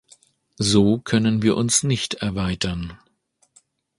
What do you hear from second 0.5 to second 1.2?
So